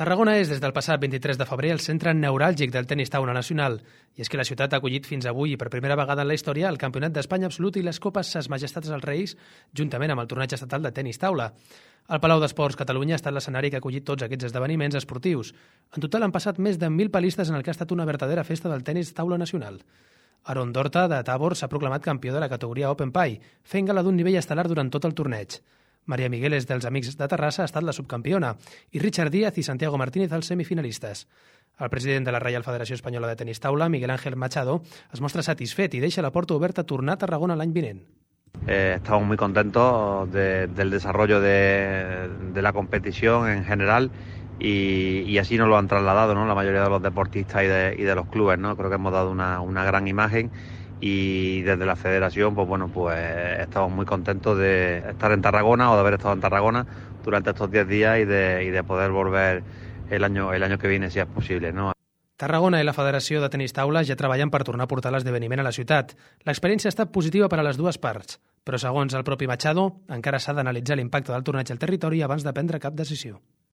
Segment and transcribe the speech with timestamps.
[0.00, 3.74] Tarragona és, des del passat 23 de febrer, el centre neuràlgic del tenis taula nacional.
[4.16, 6.36] I és que la ciutat ha acollit fins avui i per primera vegada en la
[6.38, 9.34] història el Campionat d'Espanya Absolut i les Copes Ses Majestats als Reis,
[9.76, 11.50] juntament amb el torneig estatal de tenis taula.
[12.08, 15.50] El Palau d'Esports Catalunya ha estat l'escenari que ha acollit tots aquests esdeveniments esportius.
[15.92, 18.46] En total han passat més de 1.000 palistes en el que ha estat una verdadera
[18.48, 19.82] festa del tenis taula nacional.
[20.48, 23.36] Aron Dorta, de Tabor, s'ha proclamat campió de la categoria Open Pie,
[23.68, 25.60] fent gala d'un nivell estel·lar durant tot el torneig.
[26.06, 28.54] Maria Migueles dels Amics de Terrassa ha estat la subcampiona
[28.92, 31.26] i Richard Díaz i Santiago Martínez els semifinalistes.
[31.80, 35.42] El president de la Reial Federació Espanyola de Tenis Taula, Miguel Ángel Machado, es mostra
[35.42, 38.02] satisfet i deixa la porta oberta a tornar a Tarragona l'any vinent.
[38.66, 44.10] Eh, estamos muy contentos de, del desarrollo de, de, la competición en general
[44.58, 46.46] y, y, así nos lo han trasladado ¿no?
[46.46, 48.58] la mayoría de los deportistas y de, y de los clubes.
[48.58, 48.76] ¿no?
[48.76, 50.50] Creo que hemos dado una, una gran imagen
[51.00, 53.18] y desde la federación pues bueno pues
[53.58, 56.86] estamos muy contentos de estar en Tarragona o de haber estado en Tarragona
[57.24, 59.62] durante estos 10 días y de, y de poder volver
[60.10, 61.92] el año, el año que viene si es posible ¿no?
[62.40, 65.66] Tarragona i la Federació de Tenis Taula ja treballen per tornar a portar l'esdeveniment a
[65.66, 66.14] la ciutat.
[66.48, 70.40] L'experiència ha estat positiva per a les dues parts, però segons el propi Machado, encara
[70.40, 73.42] s'ha d'analitzar l'impacte del torneig al territori abans de prendre cap decisió.